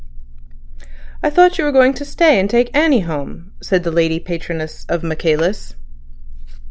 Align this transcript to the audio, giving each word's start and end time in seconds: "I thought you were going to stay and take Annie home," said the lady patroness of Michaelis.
"I 1.21 1.29
thought 1.29 1.59
you 1.59 1.63
were 1.63 1.71
going 1.71 1.93
to 1.93 2.05
stay 2.05 2.39
and 2.39 2.49
take 2.49 2.75
Annie 2.75 3.01
home," 3.01 3.51
said 3.61 3.83
the 3.83 3.91
lady 3.91 4.19
patroness 4.19 4.83
of 4.89 5.03
Michaelis. 5.03 5.75